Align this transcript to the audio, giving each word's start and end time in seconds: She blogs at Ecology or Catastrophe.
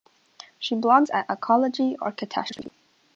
She 0.57 0.73
blogs 0.73 1.13
at 1.13 1.27
Ecology 1.29 1.95
or 2.01 2.11
Catastrophe. 2.11 2.71